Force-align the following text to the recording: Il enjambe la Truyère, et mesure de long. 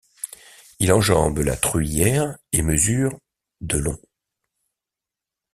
Il 0.79 0.91
enjambe 0.93 1.37
la 1.41 1.55
Truyère, 1.55 2.35
et 2.53 2.63
mesure 2.63 3.19
de 3.61 3.77
long. 3.77 3.99